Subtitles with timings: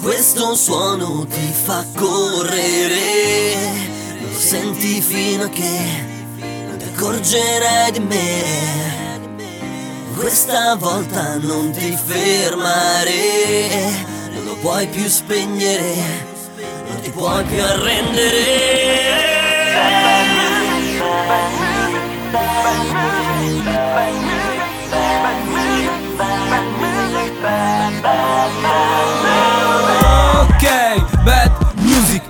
[0.00, 3.54] Questo suono ti fa correre,
[4.20, 6.06] lo senti fino a che
[6.38, 9.36] non ti accorgerai di me.
[10.16, 13.12] Questa volta non ti fermare,
[14.32, 15.94] non lo puoi più spegnere,
[16.88, 19.28] non ti puoi più arrendere.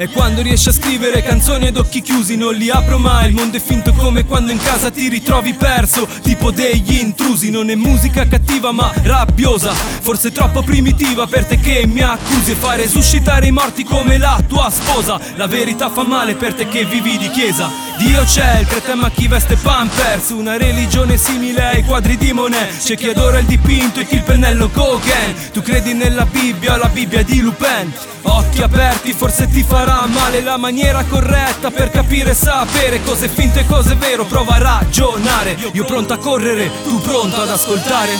[0.00, 3.58] E quando riesci a scrivere canzoni ad occhi chiusi Non li apro mai, il mondo
[3.58, 6.08] è finto come quando in casa ti ritrovi perso.
[6.22, 9.74] Tipo degli intrusi Non è musica cattiva ma rabbiosa.
[9.74, 12.52] Forse troppo primitiva per te che mi accusi.
[12.52, 15.20] E fai resuscitare i morti come la tua sposa.
[15.34, 19.28] La verità fa male per te che vivi di chiesa Dio c'è, il cretema chi
[19.28, 24.06] veste pampers Una religione simile ai quadri di Monet C'è chi adora il dipinto e
[24.06, 27.92] chi il pennello Gauguin Tu credi nella Bibbia, la Bibbia di Lupin
[28.22, 33.60] Occhi aperti, forse ti farà male la maniera corretta per capire e sapere cose finte
[33.60, 34.24] e cose vero.
[34.24, 35.56] Prova a ragionare.
[35.72, 38.12] Io pronto a correre, tu pronto ad ascoltare.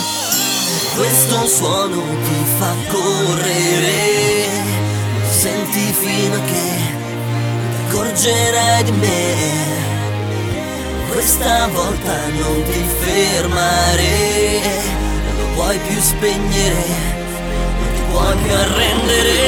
[0.95, 4.49] Questo suono ti fa correre,
[5.29, 6.80] senti fino a che
[8.11, 9.35] accorgerai di me.
[11.11, 14.59] Questa volta non ti fermare,
[15.25, 16.85] non lo puoi più spegnere,
[17.79, 19.41] non ti puoi più arrendere.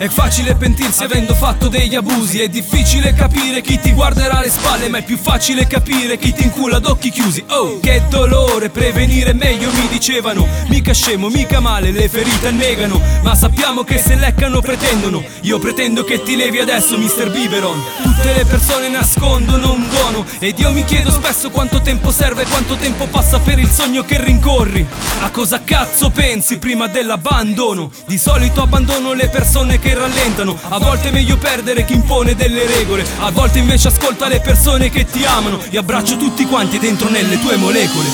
[0.00, 2.40] È facile pentirsi avendo fatto degli abusi.
[2.40, 6.44] È difficile capire chi ti guarderà alle spalle Ma è più facile capire chi ti
[6.44, 7.44] incula ad occhi chiusi.
[7.50, 10.48] Oh, che dolore, prevenire meglio mi dicevano.
[10.68, 12.98] Mica scemo, mica male, le ferite annegano.
[13.20, 15.22] Ma sappiamo che se leccano pretendono.
[15.42, 17.30] Io pretendo che ti levi adesso, Mr.
[17.30, 17.82] Biberon.
[18.02, 22.76] Tutte le persone nascondono un dono Ed io mi chiedo spesso quanto tempo serve Quanto
[22.76, 24.86] tempo passa per il sogno che rincorri.
[25.20, 27.90] A cosa cazzo pensi prima dell'abbandono?
[28.06, 32.66] Di solito abbandono le persone che rallentano A volte è meglio perdere chi impone delle
[32.66, 37.08] regole A volte invece ascolta le persone che ti amano Vi abbraccio tutti quanti dentro
[37.08, 38.08] nelle tue molecole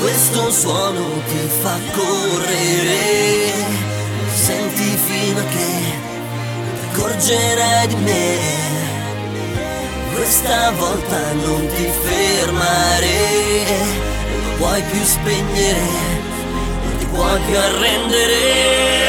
[0.00, 3.52] Questo suono ti fa correre,
[4.32, 5.86] senti fino a che
[6.96, 8.38] accorgerai di me.
[10.14, 13.06] Questa volta non ti fermare,
[14.42, 15.80] non puoi più spegnere,
[16.84, 19.05] non ti puoi più arrendere.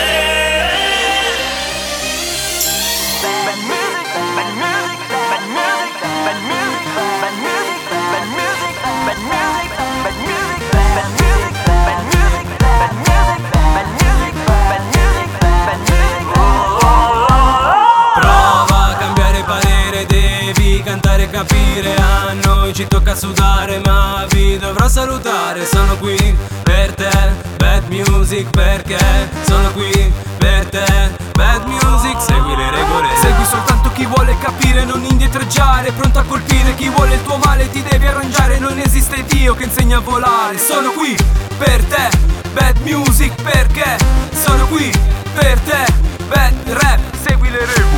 [21.30, 25.66] capire A noi ci tocca sudare ma vi dovrò salutare.
[25.66, 27.10] Sono qui per te,
[27.58, 29.00] bad music perché?
[29.46, 33.08] Sono qui per te, bad music Segui le regole.
[33.22, 35.92] Segui soltanto chi vuole capire, non indietreggiare.
[35.92, 39.66] Pronto a colpire chi vuole il tuo male Ti devi arrangiare, non esiste Dio che
[39.66, 40.58] insegna a volare.
[40.58, 41.16] Sono qui
[41.58, 42.10] per te,
[42.54, 43.98] bad music perché?
[44.32, 44.92] Sono qui
[45.34, 45.86] per te,
[46.28, 47.97] bad rap Segui le regole.